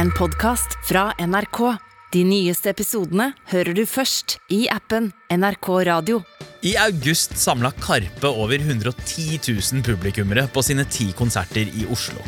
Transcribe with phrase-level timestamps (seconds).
[0.00, 1.58] en podkast fra NRK.
[2.12, 6.22] De nyeste episodene hører du først i appen NRK Radio.
[6.64, 12.24] I august samla Karpe over 110 000 publikummere på sine ti konserter i Oslo.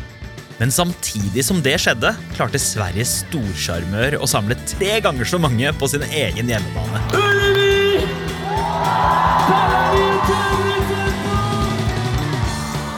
[0.59, 5.89] Men samtidig som det skjedde, klarte Sveriges storsjarmør å samle tre ganger så mange på
[5.89, 7.42] sin egen hjemmebane.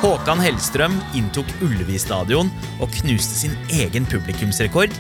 [0.05, 4.93] Håkan Hellstrøm inntok Ullevi stadion og knuste sin egen publikumsrekord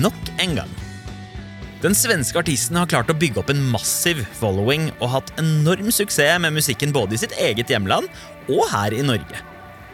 [0.00, 0.70] nok en gang.
[1.82, 6.40] Den svenske artisten har klart å bygge opp en massiv following og hatt enorm suksess
[6.40, 8.08] med musikken både i sitt eget hjemland
[8.48, 9.42] og her i Norge.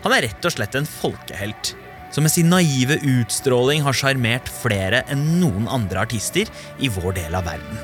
[0.05, 1.73] Han er rett og slett en folkehelt,
[2.15, 6.47] som med sin naive utstråling har sjarmert flere enn noen andre artister
[6.79, 7.83] i vår del av verden.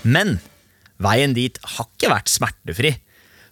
[0.00, 0.38] Men
[0.96, 2.94] veien dit har ikke vært smertefri.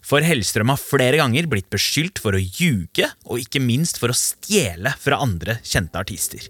[0.07, 4.15] For Hellstrøm har flere ganger blitt beskyldt for å ljuge, og ikke minst for å
[4.15, 6.45] stjele fra andre kjente artister.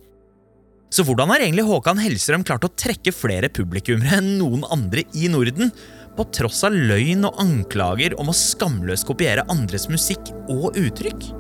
[0.93, 5.31] Så hvordan har egentlig Håkan Hellstrøm klart å trekke flere publikummere enn noen andre i
[5.33, 5.73] Norden,
[6.17, 11.31] på tross av løgn og anklager om å skamløst kopiere andres musikk og uttrykk?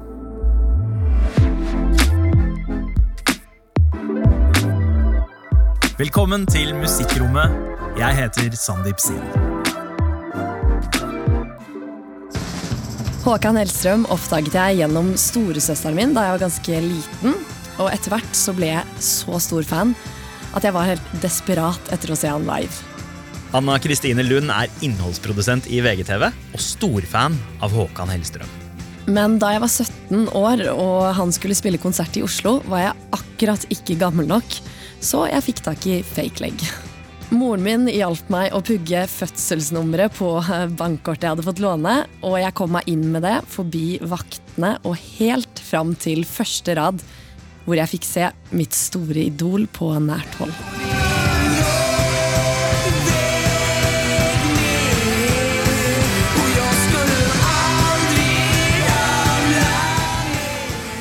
[6.00, 7.60] Velkommen til Musikkrommet.
[8.00, 9.45] Jeg heter Sandeep Singh.
[13.26, 17.32] Håkan Hellstrøm oppdaget jeg gjennom storesøsteren min da jeg var ganske liten.
[17.82, 19.96] Og etter hvert så ble jeg så stor fan
[20.54, 22.70] at jeg var helt desperat etter å se han live.
[23.50, 27.34] Anna Kristine Lund er innholdsprodusent i VGTV og storfan
[27.66, 28.56] av Håkan Hellstrøm.
[29.10, 33.08] Men da jeg var 17 år og han skulle spille konsert i Oslo, var jeg
[33.18, 34.60] akkurat ikke gammel nok,
[35.02, 36.70] så jeg fikk tak i fake leg.
[37.34, 40.28] Moren min hjalp meg å pugge fødselsnummeret på
[40.78, 44.94] bankkortet jeg hadde fått låne, og jeg kom meg inn med det forbi vaktene og
[45.18, 47.02] helt fram til første rad,
[47.66, 50.85] hvor jeg fikk se mitt store idol på nært hold.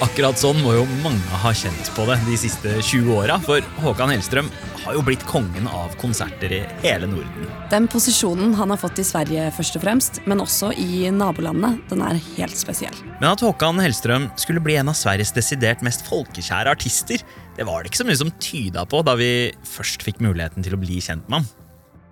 [0.04, 4.12] Akkurat sånn må jo mange ha kjent på det de siste 20 åra, for Håkan
[4.12, 4.50] Hellstrøm
[4.82, 7.48] har jo blitt kongen av konserter i hele Norden.
[7.72, 12.04] Den posisjonen han har fått i Sverige, først og fremst, men også i nabolandene, den
[12.04, 12.98] er helt spesiell.
[13.22, 17.24] Men at Håkan Hellstrøm skulle bli en av Sveriges desidert mest folkekjære artister,
[17.56, 19.32] det var det ikke så mye som tyda på da vi
[19.78, 21.52] først fikk muligheten til å bli kjent med ham.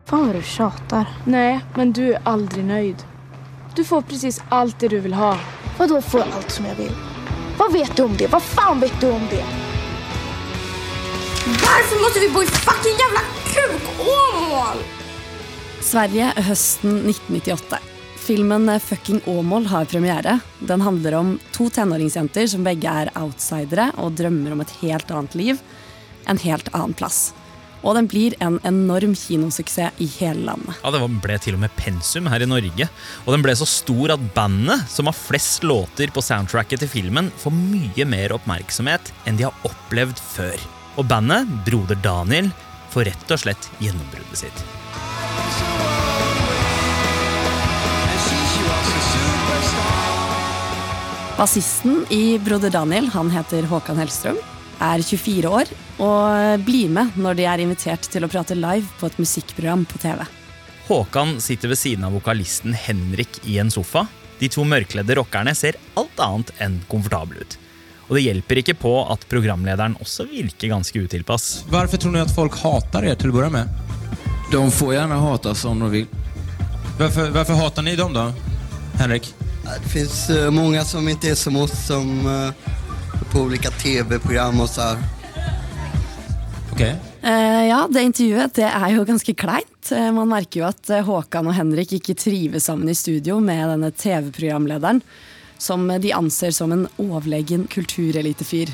[0.08, 1.18] Faen vad du tjater.
[1.28, 3.04] Nei, men du er aldri nøyd.
[3.76, 5.34] Du får presis alt det du vil ha.
[5.76, 6.96] Vadå får alt allt som jeg vill?
[7.58, 8.28] Vad vet du om det?
[8.28, 9.46] Vad fan vet du om det?
[11.46, 13.20] Varför måste vi bo i fucking jävla
[13.54, 14.84] kuk-Åmål?
[15.82, 17.80] Sverige høsten 1998.
[18.18, 20.40] Filmen Fucking Åmål har premiere.
[20.60, 25.36] Den handler om to tenåringsjenter som begge er outsidere og drømmer om et helt annet
[25.36, 25.60] liv,
[26.26, 27.34] en helt annen plass.
[27.84, 30.78] Og den blir en enorm kinosuksess i hele landet.
[30.84, 32.88] Ja, Det ble til og med pensum her i Norge.
[33.26, 37.32] Og den ble så stor at bandet, som har flest låter på soundtracket til filmen,
[37.38, 40.58] får mye mer oppmerksomhet enn de har opplevd før.
[40.98, 42.52] Og bandet, Broder Daniel,
[42.94, 44.64] får rett og slett gjennombruddet sitt.
[51.34, 54.38] Bassisten i Broder Daniel, han heter Håkan Hellstrøm,
[54.80, 55.72] er 24 år
[56.04, 60.02] og blir med når de er invitert til å prate live på et musikkprogram på
[60.02, 60.24] TV.
[60.88, 64.08] Håkan sitter ved siden av vokalisten Henrik i en sofa.
[64.40, 67.58] De to mørkledde rockerne ser alt annet enn komfortable ut.
[68.10, 71.64] Og det hjelper ikke på at programlederen også virker ganske utilpass.
[71.72, 73.94] Hvorfor tror du at folk hater dere til å begynne med?
[74.52, 76.10] De får gjerne hate om de vil.
[77.00, 78.28] Hvorfor, hvorfor hater ni dem da?
[79.00, 79.32] Henrik?
[79.64, 82.73] Det fins mange som ikke er som oss som eh,
[83.24, 84.98] på olika tv-program och så här.
[86.72, 86.96] Okej.
[87.22, 89.92] Eh, ja, det intervjuet det er jo ganske kleint.
[89.92, 93.62] Uh, man merker jo at uh, Håkan og Henrik ikke trives sammen i studio med
[93.70, 95.00] denne TV-programlederen,
[95.58, 98.74] som de anser som en overlegen kulturelitefyr.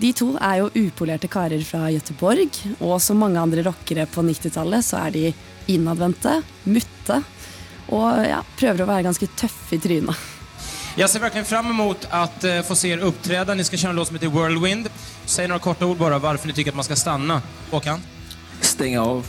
[0.00, 4.84] De to er jo upolerte karer fra Gøteborg, og som mange andre rockere på 90-tallet
[4.84, 5.24] så er de
[5.72, 7.22] innadvendte, mutte,
[7.92, 10.28] og ja, prøver å være ganske tøffe i trynet.
[11.00, 13.54] Jag ser verkligen fram emot att eh, få se er uppträda.
[13.54, 14.88] Ni ska köra en låt som heter Whirlwind.
[15.24, 17.42] Säg några korta ord bara varför ni tycker att man ska stanna.
[17.70, 18.00] Håkan?
[18.60, 19.26] Stänga av.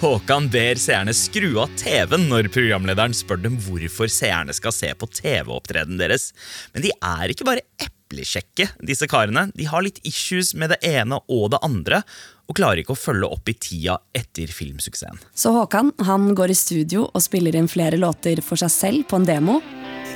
[0.00, 5.06] Håkan ber seerne skru av TV-en når programlederen spør dem hvorfor seerne skal se på
[5.06, 6.32] TV-opptredenen deres.
[6.74, 9.52] Men de er ikke bare eplekjekke, disse karene.
[9.54, 12.02] De har litt issues med det ene og det andre,
[12.50, 15.22] og klarer ikke å følge opp i tida etter filmsuksessen.
[15.30, 19.22] Så Håkan han går i studio og spiller inn flere låter for seg selv på
[19.22, 19.60] en demo.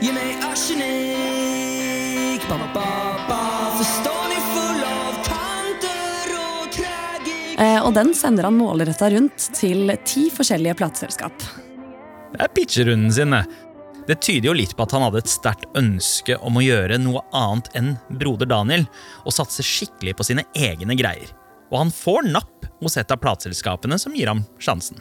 [0.00, 2.42] Ge meg arsenikk.
[2.48, 2.86] ba, ba, ba,
[3.28, 3.40] ba.
[3.78, 6.06] Förstår ni full av kanter
[7.58, 11.46] Eh, og den sender han målretta rundt til ti forskjellige plateselskap.
[12.34, 13.46] Det er pitcherunden sin, det.
[14.06, 17.24] Det tyder jo litt på at han hadde et sterkt ønske om å gjøre noe
[17.34, 18.84] annet enn broder Daniel,
[19.24, 21.32] og satse skikkelig på sine egne greier.
[21.72, 25.00] Og han får napp hos et av plateselskapene som gir ham sjansen.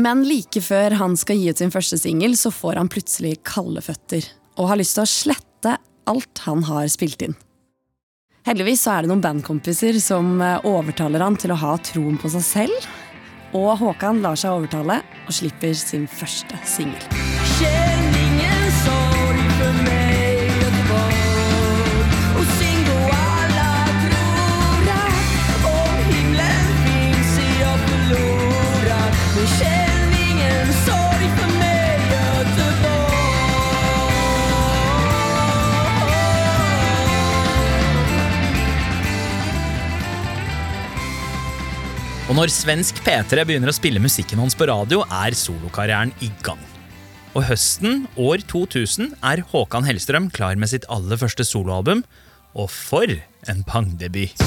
[0.00, 3.82] Men like før han skal gi ut sin første singel, så får han plutselig kalde
[3.84, 4.26] føtter.
[4.58, 5.76] Og har lyst til å slette
[6.10, 7.36] alt han har spilt inn.
[8.44, 12.28] Heldigvis så er det noen bandkompiser som eh, overtaler han til å ha troen på
[12.34, 12.92] seg selv.
[13.56, 17.93] Og Håkan lar seg overtale og slipper sin første singel.
[42.34, 46.58] Og når svensk P3 begynner å spille musikken hans på radio, er solokarrieren i gang.
[47.38, 52.02] Og høsten år 2000 er Håkan Hellstrøm klar med sitt aller første soloalbum.
[52.58, 54.42] Og for en pangdebut!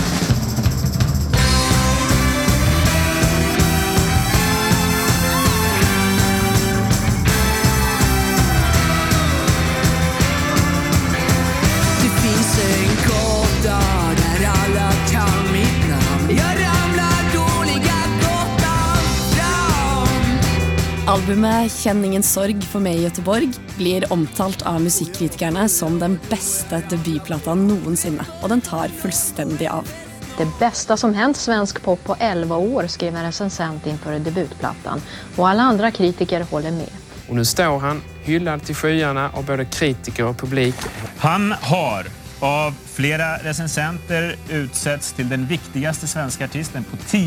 [21.07, 26.81] Albumet 'Kjenn ingen sorg for meg i Gøteborg' blir omtalt av musikkritikerne som den beste
[26.91, 28.25] debutplata noensinne.
[28.41, 29.87] Og den tar fullstendig av.
[30.35, 35.01] Det beste som hendt svensk pop på 11 år, skrev en recensent inför debutplattan.
[35.37, 36.91] og alle andre kritiker holder med.
[37.29, 40.75] Og nå står han hyllet til skyene av både kritiker og publik.
[41.19, 42.11] Han har
[42.41, 47.23] av flere recensenter utsetts til den viktigste svenske artisten på ti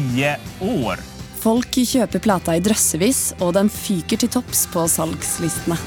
[0.60, 1.00] år.
[1.40, 5.78] Folk kjøper plata i drøssevis, og den fyker til topps på salgslistene.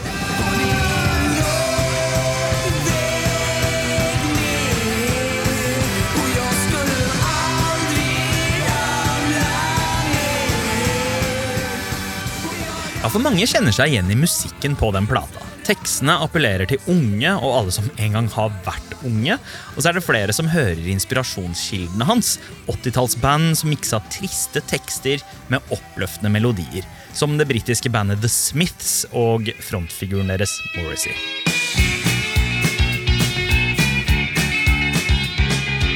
[13.03, 15.52] Ja, for Mange kjenner seg igjen i musikken på den plata.
[15.63, 19.37] Tekstene appellerer til unge og alle som en gang har vært unge.
[19.73, 22.35] Og så er det flere som hører inspirasjonskildene hans.
[22.67, 25.23] 80-tallsband som miksa triste tekster
[25.53, 26.83] med oppløftende melodier.
[27.15, 31.15] Som det britiske bandet The Smiths og frontfiguren deres Morrissey.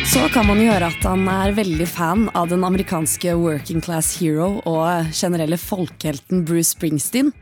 [0.07, 4.13] Så kan man jo høre at han er veldig fan av den amerikanske working class
[4.21, 7.33] hero og generelle folkehelten Bruce Springsteen.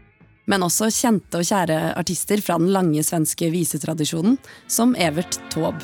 [0.46, 4.38] Men også kjente og kjære artister fra den lange svenske visetradisjonen,
[4.68, 5.82] som Evert Taube.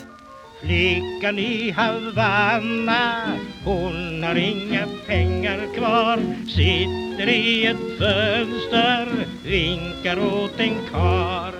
[0.62, 9.10] Flickan i Havanna, hon har inga pengar kvar Sitter i et fönster,
[9.48, 11.58] vinkar åt en kar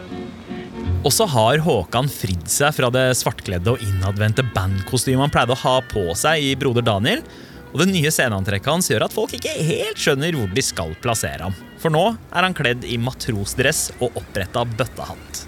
[1.02, 5.80] også har Håkan fridd seg fra det svartkledde og innadvendte bandkostymet han pleide å ha
[5.90, 7.24] på seg i Broder Daniel.
[7.72, 11.48] Og det nye sceneantrekket hans gjør at folk ikke helt skjønner hvor de skal plassere
[11.48, 11.56] ham.
[11.80, 15.46] For nå er han kledd i matrosdress og oppretta bøttehatt.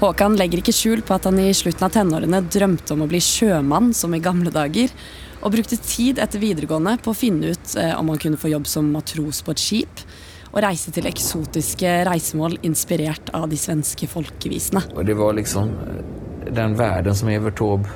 [0.00, 3.20] Håkan legger ikke skjul på at han i slutten av tenårene drømte om å bli
[3.20, 4.92] sjømann, som i gamle dager,
[5.40, 8.68] og brukte tid etter videregående på å finne ut eh, om han kunne få jobb
[8.68, 10.04] som matros på et skip,
[10.50, 14.82] og reise til eksotiske reisemål inspirert av de svenske folkevisene.
[14.94, 17.88] Och det var liksom eh, den verden som Evert Taube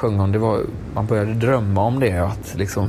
[0.00, 0.32] sjöng om.
[0.32, 0.60] Det var,
[0.94, 2.18] man började drömma om det.
[2.18, 2.88] Att liksom,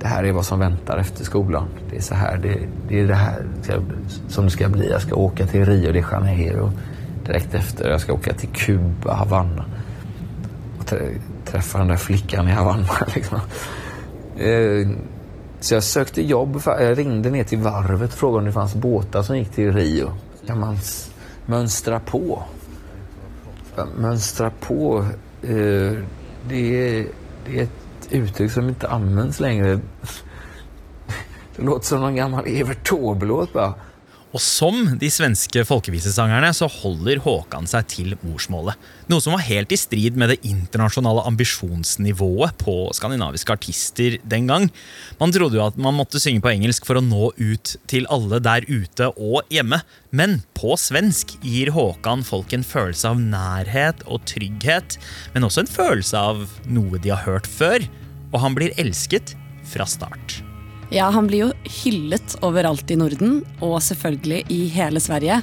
[0.00, 1.68] det här är vad som väntar efter skolan.
[1.90, 3.46] Det är så här, det, det är det här
[4.28, 4.90] som det ska bli.
[4.90, 6.70] Jag ska åka till Rio de Janeiro
[7.26, 7.90] direkt efter.
[7.90, 9.64] Jag ska åka till Kuba, Havanna.
[10.78, 12.88] Och trä- träffa den där flickan i Havanna.
[13.14, 13.38] Liksom.
[14.38, 14.88] Eh,
[15.60, 16.62] Så jag sökte jobb.
[16.66, 20.10] Jag ringde ner till varvet och frågade om det fanns båtar som gick till Rio.
[20.46, 20.78] Kan man
[21.46, 22.42] mönstra på?
[23.98, 25.04] Mönstra på,
[25.40, 27.06] det, är,
[27.46, 29.80] det är ett uttryck som inte används längre.
[31.56, 33.74] Det låter som någon gammal Evert Taube-låt bara.
[34.30, 38.78] Og som de svenske folkevisesangerne så holder Håkan seg til morsmålet.
[39.10, 44.68] Noe som var helt i strid med det internasjonale ambisjonsnivået på skandinaviske artister den gang.
[45.18, 48.38] Man trodde jo at man måtte synge på engelsk for å nå ut til alle
[48.44, 49.80] der ute og hjemme.
[50.14, 54.98] Men på svensk gir Håkan folk en følelse av nærhet og trygghet,
[55.34, 57.82] men også en følelse av noe de har hørt før.
[58.30, 59.34] Og han blir elsket
[59.66, 60.38] fra start.
[60.90, 61.50] Ja, han blir jo
[61.84, 65.36] hyllet overalt i Norden, og selvfølgelig i hele Sverige,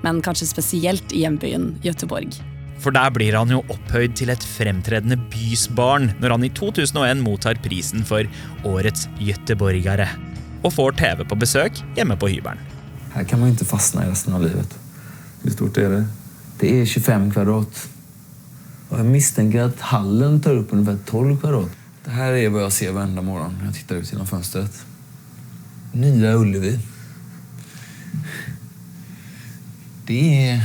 [0.00, 2.38] men kanskje spesielt i hjembyen Göteborg.
[2.80, 7.60] For der blir han jo opphøyd til et fremtredende bysbarn når han i 2001 mottar
[7.64, 8.24] prisen for
[8.68, 10.08] Årets göteborgere.
[10.64, 12.60] og får TV på besøk hjemme på hybelen.
[13.12, 14.72] Her kan man ikke fastne i resten av livet.
[15.42, 16.04] Hvor stort er det?
[16.62, 17.82] Det er 25 kvadrat.
[18.88, 21.76] Og jeg mistenker at hallen tar opp omtrent 12 kvadrat.
[22.04, 24.80] Det her er hva jeg ser hver morgen når jeg tittar ut gjennom fönstret.
[25.94, 26.74] Nya Ullevi.
[30.04, 30.64] Det er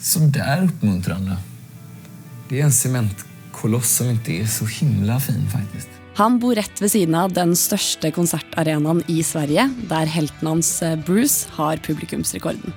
[0.00, 1.36] sånn der oppmuntrende.
[2.48, 5.90] Det er en sementkoloss som ikke er så himla fin, faktisk.
[6.18, 10.96] Han bor rett ved siden av den største konsertarenaen i Sverige, der helten hans eh,
[10.98, 12.74] Bruce har publikumsrekorden.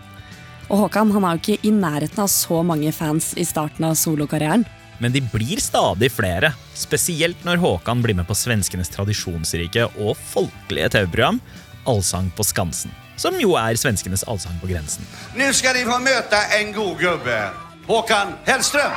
[0.68, 3.98] Og Håkan han har jo ikke i nærheten av så mange fans i starten av
[4.00, 4.66] solokarrieren.
[5.02, 10.92] Men de blir stadig flere, spesielt når Håkan blir med på svenskenes tradisjonsrike og folkelige
[10.94, 11.42] TV-program
[11.90, 12.94] Allsang på Skansen.
[13.18, 15.06] Som jo er svenskenes Allsang på grensen.
[15.38, 17.42] Nå skal de få møte en god gubbe.
[17.90, 18.94] Håkan Hellstrøm.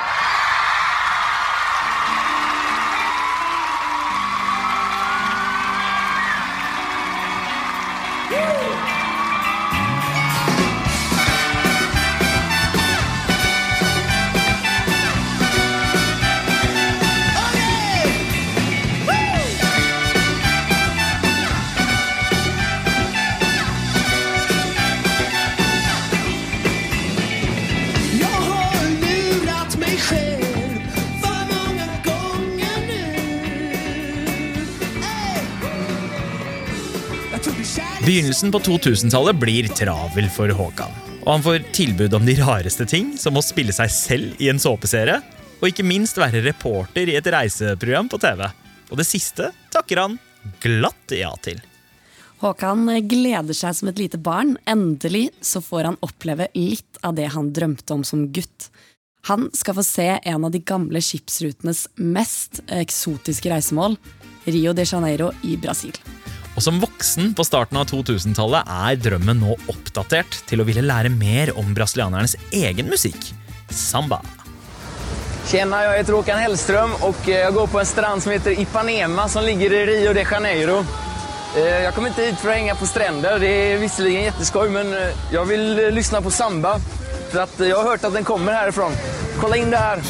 [38.05, 40.91] Begynnelsen på 2000-tallet blir travel for Håkan.
[41.23, 44.61] Og han får tilbud om de rareste ting, som å spille seg selv i en
[44.61, 45.23] såpeserie,
[45.57, 48.43] og ikke minst være reporter i et reiseprogram på TV.
[48.93, 50.19] Og det siste takker han
[50.61, 51.63] glatt ja til.
[52.45, 54.59] Håkan gleder seg som et lite barn.
[54.69, 58.69] Endelig så får han oppleve litt av det han drømte om som gutt.
[59.31, 63.97] Han skal få se en av de gamle skipsrutenes mest eksotiske reisemål,
[64.45, 65.97] Rio de Janeiro i Brasil.
[66.55, 71.11] Og som voksen på starten av 2000-tallet er drømmen nå oppdatert til å ville lære
[71.11, 73.33] mer om brasilianernes egen musikk,
[73.71, 74.21] samba.
[75.45, 79.45] Tjena, jeg heter Håkan Hellström og jeg går på en strand som heter Ipanema som
[79.45, 80.79] ligger i Rio de Janeiro.
[81.55, 83.39] Jeg kom inte hit for å henge på strender.
[83.39, 84.91] det er visserligen jätteskoj men
[85.31, 86.79] jeg vil eh, på samba.
[87.31, 88.91] For jeg eh, har hørt at den kommer herfra.
[89.39, 90.03] Kolla inn det här!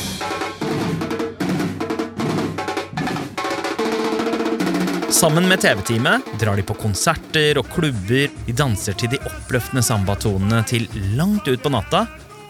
[5.15, 8.33] Sammen med TV-teamet drar de på konserter og klubber.
[8.49, 12.01] De danser til de oppløftende sambatonene til langt ut på natta,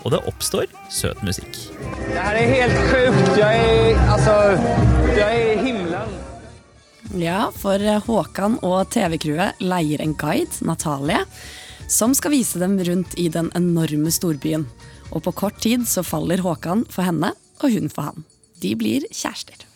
[0.01, 1.59] og det oppstår søt musikk.
[2.09, 4.37] Det her er helt sjukt, Jeg er altså
[5.13, 6.15] Jeg er i himmelen.
[7.21, 11.21] Ja, for Håkan og TV-crewet leier en guide, Natalie,
[11.87, 14.65] som skal vise dem rundt i den enorme storbyen.
[15.13, 18.25] Og på kort tid så faller Håkan for henne, og hun for han.
[18.65, 19.69] De blir kjærester.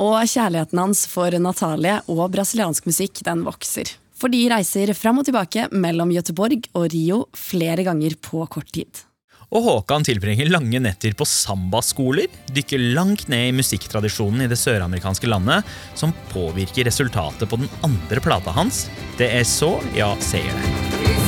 [0.00, 3.90] Og kjærligheten hans for Natalie og brasiliansk musikk den vokser.
[4.16, 9.04] For de reiser fram og tilbake mellom Göteborg og Rio flere ganger på kort tid.
[9.50, 15.26] Og Håkan tilbringer lange netter på sambaskoler, dykker langt ned i musikktradisjonen i det søramerikanske
[15.26, 15.66] landet,
[15.98, 18.86] som påvirker resultatet på den andre plata hans.
[19.18, 21.19] Det er så jeg sier det.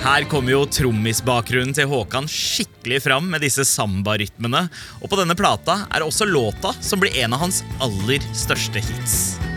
[0.00, 4.62] Her kommer jo trommisbakgrunnen til Håkan skikkelig fram med disse sambarytmene,
[4.96, 9.49] og på denne plata er også låta som blir en av hans aller største hits.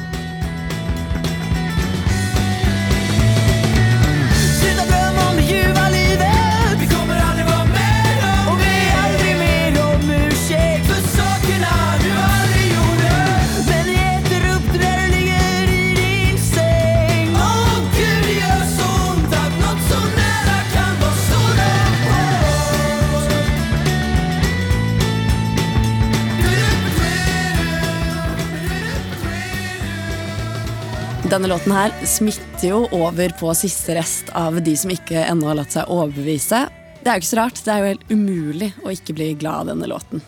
[31.34, 35.56] Denne låten her smitter jo over på siste rest av de som ikke ennå har
[35.58, 36.60] latt seg overbevise.
[37.02, 39.64] Det er jo ikke så rart, det er jo helt umulig å ikke bli glad
[39.64, 40.22] av denne låten.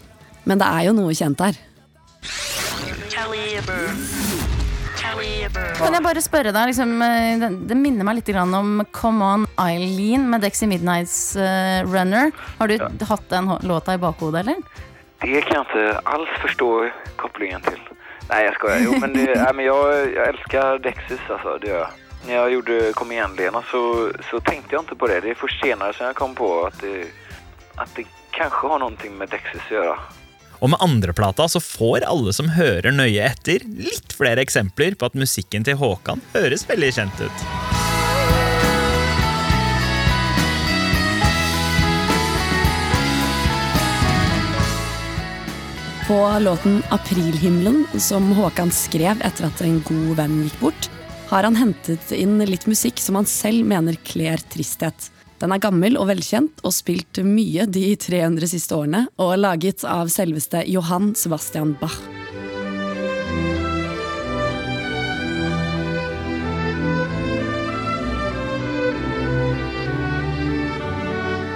[0.49, 1.59] Men det er jo noe kjent her.
[5.77, 9.29] Kan jeg bare spørre deg, liksom, eh, det, det minner meg litt grann om Come
[9.29, 12.33] On Eileen med Dexy Midnights uh, Runner.
[12.57, 14.81] Har du hatt den låta i bakhodet, eller?
[15.21, 15.85] Det kan jeg ikke
[16.17, 16.71] alls forstå
[17.21, 17.77] kopplingen til.
[18.29, 18.81] Nei, jeg skojar.
[18.85, 21.57] Jo, men, det, nej, men jeg, jeg elsker Dexys, altså.
[21.61, 22.01] Det gjør jeg.
[22.25, 23.81] Når jeg gjorde Kom igjen, Lena, så,
[24.31, 25.21] så tenkte jeg ikke på det.
[25.25, 27.07] Det er først senere som jeg kom på at det,
[27.77, 29.97] at det kanskje har noe med Dexys å gjøre.
[30.63, 35.19] Og med andreplata så får alle som hører nøye etter, litt flere eksempler på at
[35.19, 37.64] musikken til Håkan høres veldig kjent ut.
[46.07, 50.89] På låten 'Aprilhimmelen', som Håkan skrev etter at en god venn gikk bort,
[51.31, 55.09] har han hentet inn litt musikk som han selv mener kler tristhet.
[55.41, 60.13] Den er gammel og velkjent og spilt mye de 300 siste årene, og laget av
[60.13, 61.97] selveste Johan Sebastian Bach.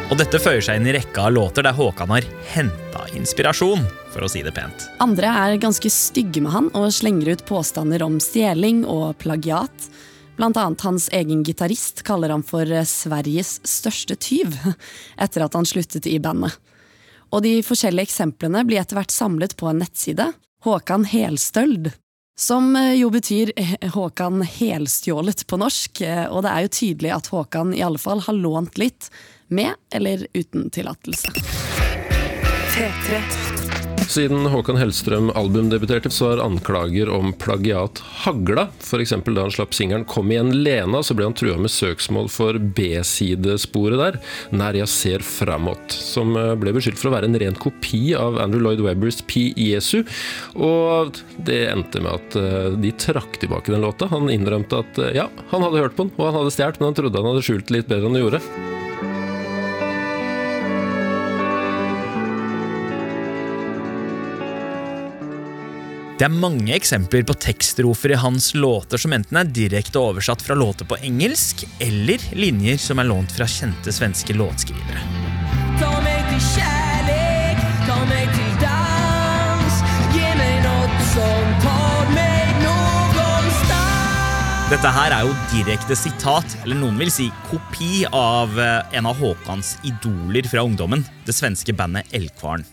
[0.10, 4.26] Og dette føyer seg inn i rekka av låter der Håkan har henta inspirasjon, for
[4.26, 4.88] å si det pent.
[5.06, 9.86] Andre er ganske stygge med han og slenger ut påstander om stjeling og plagiat.
[10.40, 14.58] Blant annet hans egen gitarist kaller han for Sveriges største tyv,
[15.24, 16.58] etter at han sluttet i bandet.
[17.30, 20.32] Og de forskjellige eksemplene blir etter hvert samlet på en nettside,
[20.66, 21.94] Håkan Helstøld,
[22.40, 27.12] som eh, jo betyr eh, Håkan helstjålet på norsk, eh, og det er jo tydelig
[27.14, 29.12] at Håkan i alle fall har lånt litt,
[29.50, 31.34] med eller uten tillatelse.
[34.10, 38.64] Siden Håkan Hellstrøm albumdebuterte, så har anklager om plagiat hagla.
[38.82, 39.14] F.eks.
[39.26, 44.02] da han slapp singelen 'Kom igjen, Lena', så ble han trua med søksmål for B-sidesporet
[44.02, 44.18] der,
[44.50, 48.42] Nær jeg ser framåt', som eh, ble beskyldt for å være en ren kopi av
[48.42, 50.02] Andrew Lloyd Webbers 'Pi Jesu'.
[50.58, 54.10] Og det endte med at eh, de trakk tilbake den låta.
[54.10, 56.94] Han innrømte at eh, ja, han hadde hørt på den, og han hadde stjålet, men
[56.94, 58.79] han trodde han hadde skjult det litt bedre enn han gjorde.
[66.20, 70.58] Det er mange eksempler på tekststrofer i hans låter som enten er direkte oversatt fra
[70.60, 75.06] låter på engelsk, eller linjer som er lånt fra kjente svenske låtskrivere.
[75.80, 79.80] Ta meg til kjærlighet, ta meg til dans.
[80.18, 82.30] Gi meg noe som tar meg.
[84.70, 89.18] Dette her er jo direkte sitat, eller noen vil si kopi, av eh, en av
[89.18, 92.68] Håkans idoler fra ungdommen, det svenske bandet Elgkvarn.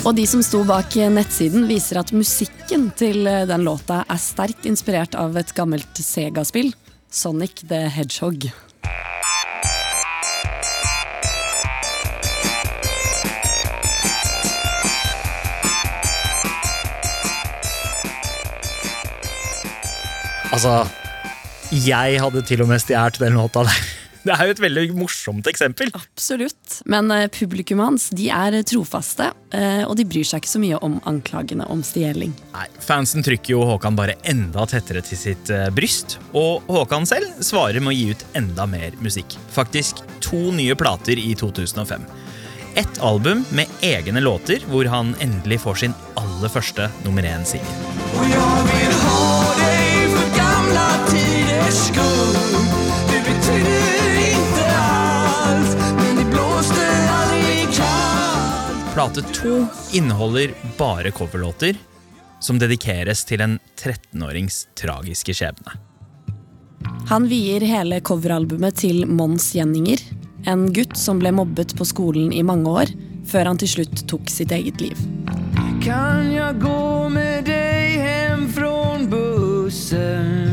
[0.00, 5.12] Og de som sto bak nettsiden, viser at musikken til den låta er sterkt inspirert
[5.12, 6.72] av et gammelt Sega-spill,
[7.12, 8.48] Sonic the Hedgehog.
[20.50, 20.78] Altså,
[21.84, 23.88] jeg hadde til og med stjålet den låta der.
[24.24, 25.92] Det er jo et veldig morsomt eksempel.
[25.96, 26.69] Absolutt.
[26.84, 30.80] Men eh, publikummet hans de er trofaste, eh, og de bryr seg ikke så mye
[30.84, 32.32] om anklagene om stjeling.
[32.54, 37.42] Nei, Fansen trykker jo Håkan bare enda tettere til sitt eh, bryst, og Håkan selv
[37.44, 39.36] svarer med å gi ut enda mer musikk.
[39.54, 42.06] Faktisk to nye plater i 2005.
[42.80, 49.29] Et album med egne låter, hvor han endelig får sin aller første nummer én-singel.
[59.00, 61.76] Plate to inneholder bare coverlåter
[62.40, 65.72] som dedikeres til en 13-årings tragiske skjebne.
[67.08, 70.02] Han vier hele coveralbumet til Mons Jenninger,
[70.44, 72.92] en gutt som ble mobbet på skolen i mange år,
[73.24, 75.00] før han til slutt tok sitt eget liv.
[75.80, 78.74] Kan jeg gå med deg hjem fra
[79.08, 80.50] bussen?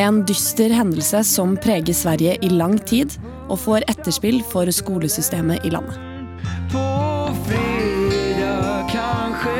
[0.00, 3.12] En dyster hendelse som preger Sverige i lang tid,
[3.52, 5.98] og får etterspill for skolesystemet i landet.
[6.72, 6.86] På
[7.46, 9.56] fredag kanskje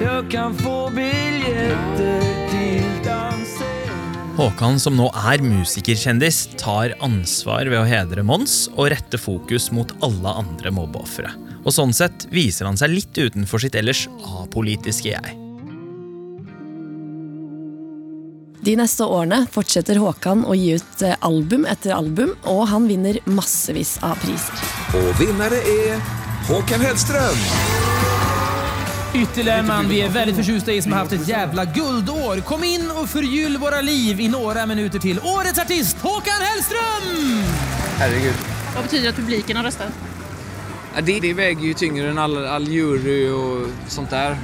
[0.00, 4.00] jeg kan få billetter til dansen.
[4.40, 9.94] Håkan, som nå er musikerkjendis, tar ansvar ved å hedre Mons og rette fokus mot
[10.04, 11.34] alle andre mobbeofre.
[11.60, 14.06] Og sånn sett viser han seg litt utenfor sitt ellers
[14.40, 15.39] apolitiske jeg.
[18.62, 23.16] De neste årene fortsetter Håkan å gi ut eh, album etter album, og han vinner
[23.24, 24.64] massevis av priser.
[24.98, 26.02] Og vinnere er
[26.50, 27.38] Håkan Hellström.
[29.14, 32.40] Ytterligare en man vi är väldigt förtjusta i som har haft ett jävla guldår.
[32.40, 35.20] Kom in och förgyll våra liv i några minuter till.
[35.20, 37.44] Årets artist, Håkan Hellström!
[37.96, 38.34] Herregud.
[38.74, 39.92] Vad betyder det att publiken har röstat?
[40.94, 44.36] Ja, det, det väger ju tyngre än all, all jury och sånt där.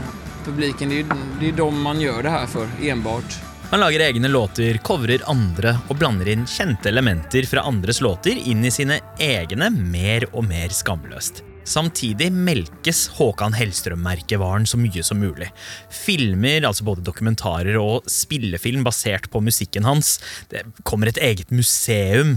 [0.44, 1.06] Publiken, det är ju
[1.40, 3.45] det är de man gör det här för, enbart.
[3.70, 8.62] Han lager egne låter, covrer andre og blander inn kjente elementer fra andres låter inn
[8.64, 11.42] i sine egne mer og mer skamløst.
[11.66, 15.48] Samtidig melkes Håkan Hellstrøm-merkevaren så mye som mulig.
[15.90, 20.20] Filmer, altså både dokumentarer og spillefilm basert på musikken hans.
[20.46, 22.36] Det kommer et eget museum.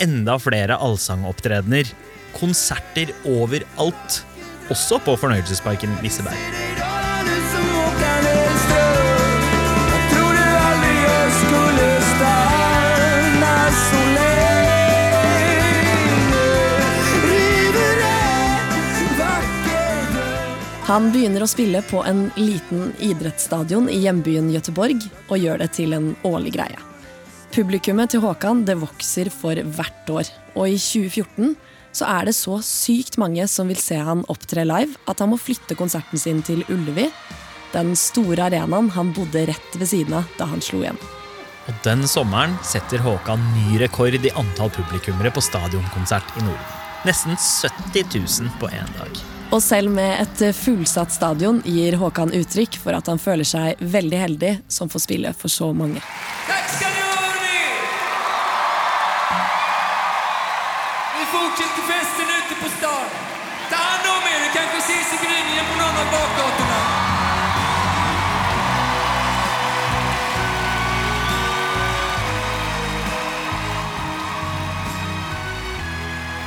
[0.00, 1.92] Enda flere allsangopptredener.
[2.40, 4.22] Konserter overalt.
[4.72, 6.89] Også på Fornøyelsesparken Liseberg.
[20.90, 25.94] Han begynner å spille på en liten idrettsstadion i hjembyen Gøteborg, og gjør det til
[25.94, 26.80] en årlig greie.
[27.54, 31.54] Publikummet til Håkan det vokser for hvert år, og i 2014
[31.94, 35.38] så er det så sykt mange som vil se han opptre live, at han må
[35.38, 37.06] flytte konserten sin til Ullevi,
[37.70, 40.98] den store arenaen han bodde rett ved siden av da han slo igjen.
[41.70, 46.80] Og den sommeren setter Håkan ny rekord i antall publikummere på stadionkonsert i Norden.
[47.06, 49.39] Nesten 70 000 på én dag.
[49.50, 54.20] Og selv med et fullsatt stadion gir Håkan uttrykk for at han føler seg veldig
[54.20, 55.98] heldig som får spille for så mange.
[61.18, 63.10] Vi fortsetter festen ute på stan.
[63.74, 64.54] Ta hand om dere!
[64.54, 66.89] Kanskje ses i gryningen på noen av bakgatorna.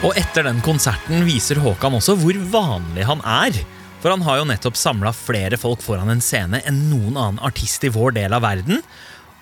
[0.04, 3.56] Og etter den konserten viser Håkan også hvor vanlig han er.
[4.04, 7.86] For han har jo nettopp samla flere folk foran en scene enn noen annen artist
[7.88, 8.82] i vår del av verden.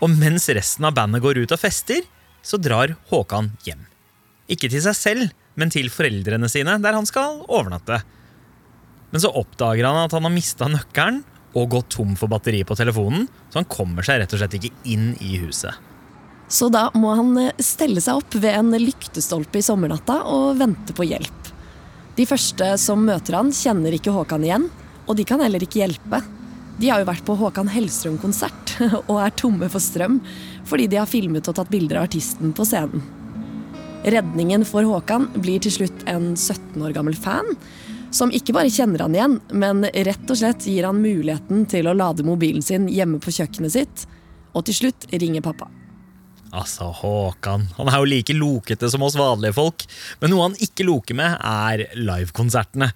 [0.05, 2.05] Og mens resten av bandet går ut og fester,
[2.45, 3.81] så drar Håkan hjem.
[4.53, 8.03] Ikke til seg selv, men til foreldrene sine, der han skal overnatte.
[9.09, 11.23] Men så oppdager han at han har mista nøkkelen
[11.57, 14.75] og gått tom for batteri på telefonen, så han kommer seg rett og slett ikke
[14.93, 15.73] inn i huset.
[16.51, 20.95] Så da må han eh, stelle seg opp ved en lyktestolpe i sommernatta og vente
[20.95, 21.51] på hjelp.
[22.17, 24.67] De første som møter han, kjenner ikke Håkan igjen,
[25.07, 26.19] og de kan heller ikke hjelpe.
[26.81, 28.75] De har jo vært på Håkan Hellstrøm-konsert
[29.11, 30.19] og er tomme for strøm
[30.67, 33.03] fordi de har filmet og tatt bilder av artisten på scenen.
[34.03, 37.47] Redningen for Håkan blir til slutt en 17 år gammel fan,
[38.11, 41.95] som ikke bare kjenner han igjen, men rett og slett gir han muligheten til å
[41.95, 44.09] lade mobilen sin hjemme på kjøkkenet sitt,
[44.51, 45.69] og til slutt ringer pappa.
[46.51, 47.69] Altså, Håkan.
[47.77, 49.85] Han er jo like lokete som oss vanlige folk.
[50.19, 52.91] Men noe han ikke loker med, er livekonsertene.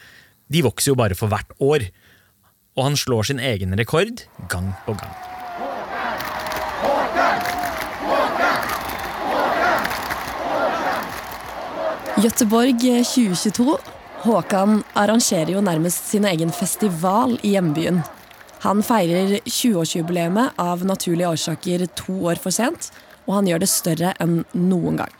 [0.51, 1.87] De vokser jo bare for hvert år.
[2.75, 5.15] Og han slår sin egen rekord gang på gang.
[12.15, 13.77] Gøteborg 2022.
[14.25, 17.99] Håkan arrangerer jo nærmest sin egen festival i hjembyen.
[18.63, 22.89] Han feirer 20-årsjubileet av naturlige årsaker to år for sent,
[23.25, 25.15] og han gjør det større enn noen gang.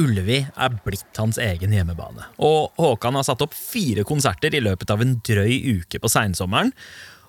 [0.00, 2.26] Ullevi er blitt hans egen hjemmebane.
[2.42, 6.72] Og Håkan har satt opp fire konserter i løpet av en drøy uke på seinsommeren.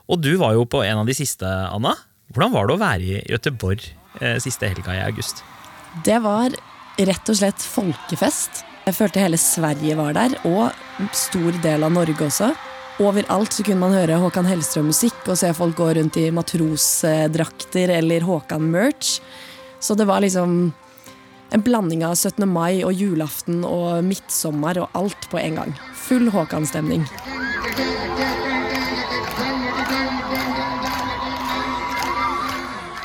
[0.10, 1.94] Og du var jo på en av de siste, Anna.
[2.34, 3.86] Hvordan var det å være i Gøteborg
[4.22, 5.44] eh, siste helga i august?
[6.06, 6.54] Det var
[6.98, 8.64] rett og slett folkefest.
[8.86, 12.52] Jeg følte hele Sverige var der, og stor del av Norge også.
[13.04, 18.24] Overalt så kunne man høre Håkan Hellstrøm-musikk og se folk gå rundt i matrosdrakter eller
[18.24, 19.18] Håkan-merch.
[19.86, 20.72] Så det var liksom
[21.50, 22.50] en blanding av 17.
[22.50, 25.74] mai og julaften og midtsommer og alt på en gang.
[26.08, 27.04] Full Håkan-stemning.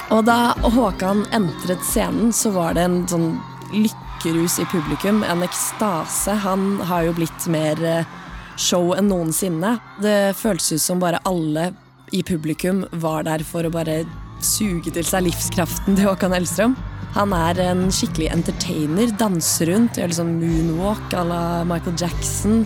[0.08, 3.28] Og da Håkan entret scenen, så var det en sånn
[3.76, 5.20] lykkerus i publikum.
[5.20, 6.38] En ekstase.
[6.46, 8.16] Han har jo blitt mer eh,
[8.56, 9.76] show enn noensinne.
[10.00, 11.74] Det føltes ut som bare alle
[12.16, 14.00] i publikum var der for å bare
[14.46, 16.76] suge til seg livskraften til Håkan Hellstrøm.
[17.16, 19.10] Han er en skikkelig entertainer.
[19.18, 22.62] Danser rundt, gjør liksom moonwalk à la Michael Jackson.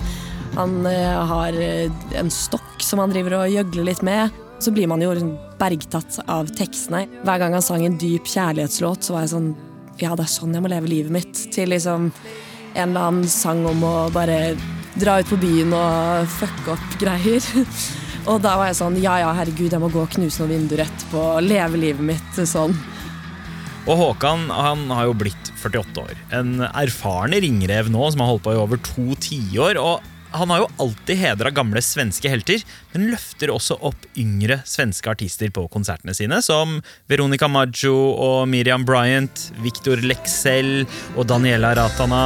[0.55, 4.35] Han eh, har eh, en stokk som han driver og gjøgler litt med.
[4.63, 7.07] Så blir man jo liksom bergtatt av tekstene.
[7.25, 9.55] Hver gang han sang en dyp kjærlighetslåt, så var jeg sånn
[10.03, 11.45] Ja, det er sånn jeg må leve livet mitt.
[11.55, 12.11] Til liksom
[12.75, 14.57] en eller annen sang om å bare
[14.99, 17.53] dra ut på byen og fucke opp greier.
[18.31, 20.85] Og da var jeg sånn Ja ja, herregud, jeg må gå og knuse noen vinduer
[20.87, 21.21] etterpå.
[21.37, 22.77] og Leve livet mitt sånn.
[23.85, 26.17] Og Håkan han har jo blitt 48 år.
[26.33, 29.77] En erfaren ringrev nå som har holdt på i over to tiår.
[29.81, 30.01] Og
[30.35, 35.53] han har jo alltid hedra gamle svenske helter, men løfter også opp yngre svenske artister
[35.55, 36.81] på konsertene sine, som
[37.13, 42.25] Veronica Maggio og Miriam Bryant, Victor Lexell og Daniela Ratana.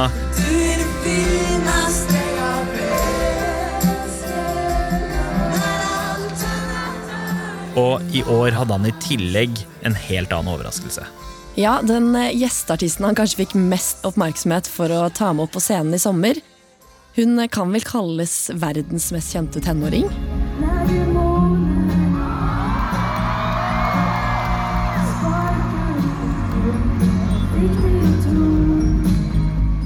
[7.79, 11.05] Og i år hadde han i tillegg en helt annen overraskelse.
[11.59, 15.63] Ja, den eh, gjesteartisten han kanskje fikk mest oppmerksomhet for å ta med opp på
[15.63, 16.39] scenen i sommer.
[17.17, 20.07] Hun eh, kan vel kalles verdens mest kjente tenåring.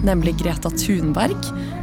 [0.03, 1.83] Nemlig Greta Thunberg.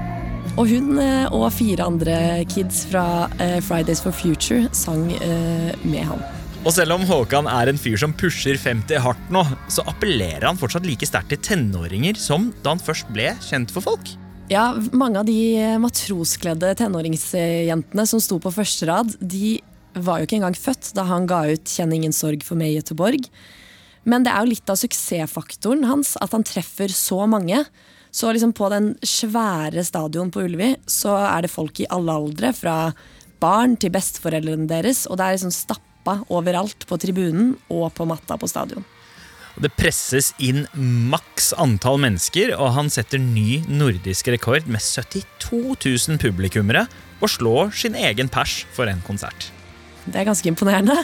[0.58, 2.16] Og hun eh, og fire andre
[2.50, 6.22] kids fra eh, Fridays for Future sang eh, med han.
[6.60, 10.58] Og selv om Håkan er en fyr som pusher 50 hardt nå, så appellerer han
[10.60, 14.12] fortsatt like sterkt til tenåringer som da han først ble kjent for folk.
[14.50, 19.60] Ja, mange av de matroskledde tenåringsjentene som sto på første rad, de
[19.94, 22.80] var jo ikke engang født da han ga ut 'Kjenn ingen sorg for meg, i
[22.82, 23.30] Göteborg'.
[24.04, 27.64] Men det er jo litt av suksessfaktoren hans at han treffer så mange.
[28.10, 32.52] Så liksom på den svære stadion på Ullevi så er det folk i alle aldre,
[32.56, 32.76] fra
[33.40, 38.36] barn til besteforeldrene deres, og det er liksom stappa overalt på tribunen og på matta
[38.40, 38.84] på stadion.
[39.60, 40.64] Det presses inn
[41.10, 45.74] maks antall mennesker, og han setter ny nordisk rekord med 72
[46.08, 46.86] 000 publikummere
[47.20, 49.50] og slår sin egen pers for en konsert.
[50.06, 50.96] Det er ganske imponerende.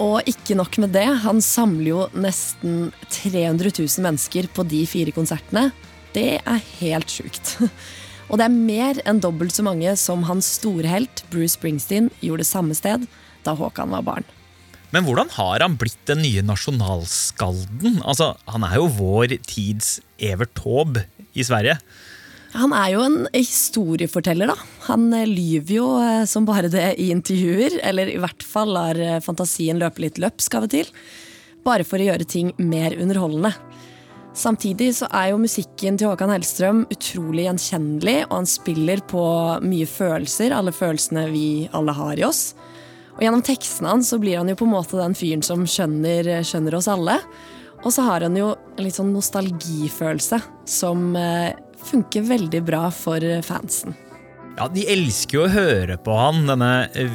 [0.00, 5.12] Og ikke nok med det, han samler jo nesten 300 000 mennesker på de fire
[5.12, 5.68] konsertene.
[6.14, 7.56] Det er helt sjukt.
[8.30, 12.46] Og det er mer enn dobbelt så mange som hans store helt, Bruce Springsteen, gjorde
[12.46, 13.08] samme sted
[13.46, 14.28] da Håkan var barn.
[14.94, 18.00] Men hvordan har han blitt den nye nasjonalskalden?
[18.02, 21.78] Altså, Han er jo vår tids Evert Taube i Sverige.
[22.58, 24.56] Han er jo en historieforteller, da.
[24.88, 28.98] Han eh, lyver jo eh, som bare det i intervjuer, eller i hvert fall lar
[28.98, 30.90] eh, fantasien løpe litt løpsk av og til.
[31.62, 33.52] Bare for å gjøre ting mer underholdende.
[34.36, 39.22] Samtidig så er jo musikken til Håkan Hellstrøm utrolig gjenkjennelig, og han spiller på
[39.64, 42.52] mye følelser, alle følelsene vi alle har i oss.
[43.16, 46.30] Og gjennom tekstene hans så blir han jo på en måte den fyren som skjønner,
[46.46, 47.18] skjønner oss alle.
[47.82, 50.38] Og så har han jo en litt sånn nostalgifølelse
[50.68, 51.56] som eh,
[51.90, 53.96] funker veldig bra for fansen.
[54.58, 57.12] Ja, De elsker jo å høre på han, denne eh,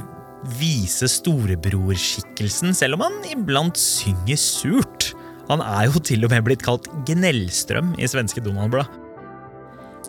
[0.59, 5.13] vise storebrorskikkelsen, selv om han iblant synger surt.
[5.49, 8.89] Han er jo til og med blitt kalt Gnellstrøm i svenske Donald-blad.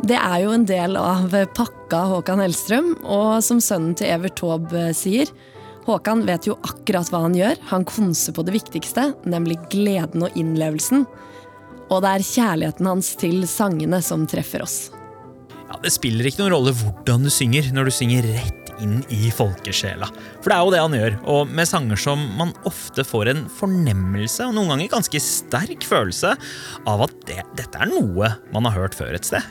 [0.04, 4.90] Det er jo en del av pakka Håkan Hellstrøm, og som sønnen til Evert Taube
[4.96, 5.30] sier,
[5.86, 7.60] Håkan vet jo akkurat hva han gjør.
[7.70, 11.04] Han konser på det viktigste, nemlig gleden og innlevelsen.
[11.86, 14.78] Og det er kjærligheten hans til sangene som treffer oss.
[15.54, 19.30] Ja, Det spiller ikke noen rolle hvordan du synger, når du synger rett inn i
[19.34, 20.08] folkesjela.
[20.40, 23.44] For det er jo det han gjør, og med sanger som man ofte får en
[23.58, 26.34] fornemmelse, og noen ganger ganske sterk følelse,
[26.88, 29.44] av at det, dette er noe man har hørt før et sted.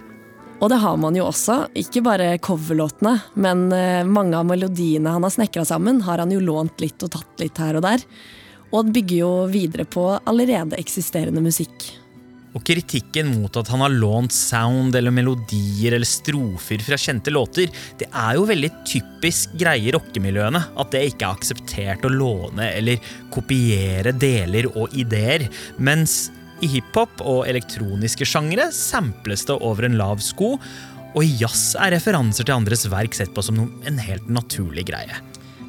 [0.64, 5.26] Og det har man jo også, ikke bare coverlåtene, men eh, mange av melodiene han
[5.28, 8.06] har snekra sammen, har han jo lånt litt og tatt litt her og der.
[8.76, 11.92] Og bygger jo videre på allerede eksisterende musikk.
[12.56, 17.68] Og kritikken mot at han har lånt sound eller melodier eller strofer fra kjente låter,
[18.00, 22.70] det er jo veldig typisk greie i rockemiljøene at det ikke er akseptert å låne
[22.78, 26.30] eller kopiere deler og ideer, mens
[26.64, 30.56] i hiphop og elektroniske sjangre samples det over en lav sko,
[31.16, 35.20] og i jazz er referanser til andres verk sett på som en helt naturlig greie.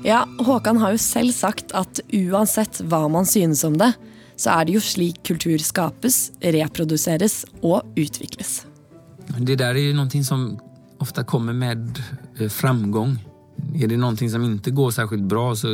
[0.07, 3.90] Ja, Håkan har jo selv sagt at uansett hva man synes om det,
[4.37, 8.64] så er det jo slik kultur skapes, reproduseres og utvikles.
[9.37, 10.49] Det der er jo noe som
[11.03, 11.99] ofte kommer med
[12.37, 12.51] framgang.
[12.51, 13.18] framgång.
[13.75, 15.68] Är det noe som ikke går særskilt bra så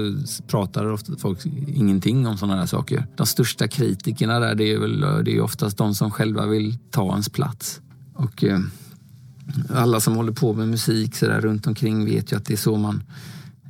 [0.46, 3.06] prater ofte folk ingenting om sånne saker.
[3.18, 4.96] De største kritikerne der, det er, vel,
[5.26, 7.80] det er oftest de som selv vil ta ens plass.
[8.22, 8.62] Og eh,
[9.74, 12.64] alla som holder på med musik så där runt omkring vet jo at det er
[12.64, 13.02] så man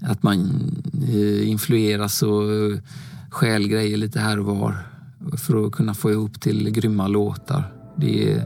[0.03, 0.41] at man
[1.09, 2.79] eh, influeras och eh,
[3.33, 4.77] stjäl grejer lite här och var
[5.37, 7.73] för att kunna få ihop till grymma låtar.
[7.97, 8.43] Det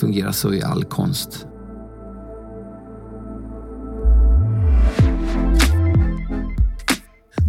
[0.00, 1.46] fungerar så i all konst.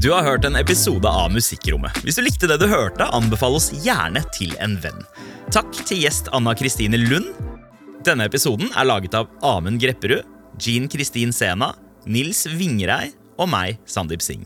[0.01, 1.97] Du har hørt en episode av Musikkrommet.
[2.03, 5.01] Hvis du likte det du hørte, anbefal oss gjerne til en venn.
[5.51, 7.33] Takk til gjest Anna Kristine Lund.
[8.05, 10.21] Denne episoden er laget av Amund Grepperud,
[10.61, 11.73] Jean Kristin Sena,
[12.05, 13.09] Nils Vingrei
[13.41, 14.45] og meg, Sandeep Singh.